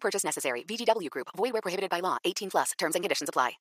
Purchase 0.00 0.26
necessary. 0.26 0.64
VGW 0.64 1.08
Group. 1.10 1.28
Void 1.36 1.52
prohibited 1.62 1.90
by 1.90 2.00
law. 2.00 2.16
18 2.24 2.50
plus. 2.50 2.72
Terms 2.78 2.96
and 2.96 3.02
conditions 3.02 3.28
apply. 3.28 3.58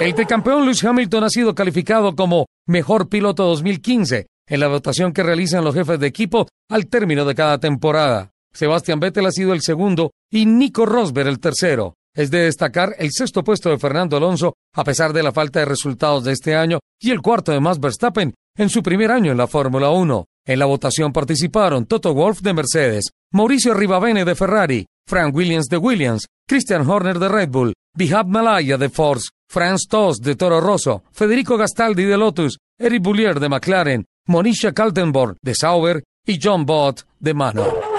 El 0.00 0.14
tricampeón 0.14 0.64
Lewis 0.64 0.82
Hamilton 0.82 1.24
ha 1.24 1.28
sido 1.28 1.54
calificado 1.54 2.16
como 2.16 2.46
mejor 2.66 3.08
piloto 3.08 3.44
2015 3.44 4.26
en 4.48 4.60
la 4.60 4.68
votación 4.68 5.12
que 5.12 5.22
realizan 5.22 5.64
los 5.64 5.74
jefes 5.74 6.00
de 6.00 6.06
equipo 6.06 6.48
al 6.68 6.86
término 6.86 7.24
de 7.24 7.34
cada 7.34 7.58
temporada. 7.58 8.30
Sebastian 8.52 8.98
Vettel 8.98 9.26
ha 9.26 9.30
sido 9.30 9.52
el 9.52 9.62
segundo 9.62 10.10
y 10.30 10.46
Nico 10.46 10.86
Rosberg 10.86 11.28
el 11.28 11.38
tercero. 11.38 11.94
Es 12.14 12.30
de 12.30 12.40
destacar 12.40 12.96
el 12.98 13.10
sexto 13.12 13.44
puesto 13.44 13.70
de 13.70 13.78
Fernando 13.78 14.16
Alonso 14.16 14.54
a 14.74 14.82
pesar 14.82 15.12
de 15.12 15.22
la 15.22 15.32
falta 15.32 15.60
de 15.60 15.66
resultados 15.66 16.24
de 16.24 16.32
este 16.32 16.56
año 16.56 16.80
y 17.00 17.10
el 17.10 17.22
cuarto 17.22 17.52
de 17.52 17.60
Max 17.60 17.78
Verstappen 17.78 18.34
en 18.56 18.68
su 18.68 18.82
primer 18.82 19.12
año 19.12 19.30
en 19.30 19.38
la 19.38 19.46
Fórmula 19.46 19.90
1. 19.90 20.24
En 20.46 20.58
la 20.58 20.66
votación 20.66 21.12
participaron 21.12 21.86
Toto 21.86 22.12
Wolff 22.12 22.40
de 22.40 22.54
Mercedes, 22.54 23.10
Mauricio 23.32 23.74
Rivabene 23.74 24.24
de 24.24 24.34
Ferrari, 24.34 24.86
Frank 25.06 25.34
Williams 25.34 25.66
de 25.68 25.76
Williams, 25.76 26.26
Christian 26.48 26.88
Horner 26.88 27.18
de 27.18 27.28
Red 27.28 27.50
Bull, 27.50 27.74
Bihab 27.96 28.28
Malaya 28.28 28.76
de 28.76 28.88
Force, 28.88 29.30
Franz 29.48 29.86
Tost 29.88 30.24
de 30.24 30.36
Toro 30.36 30.60
Rosso, 30.60 31.02
Federico 31.12 31.56
Gastaldi 31.56 32.04
de 32.04 32.16
Lotus, 32.16 32.58
Eric 32.78 33.02
Boulier 33.02 33.40
de 33.40 33.48
McLaren, 33.48 34.04
Monisha 34.28 34.72
Kaltenborg 34.72 35.36
de 35.42 35.54
Sauber 35.54 36.02
y 36.26 36.38
John 36.40 36.64
Bott 36.64 37.02
de 37.18 37.34
Manor. 37.34 37.89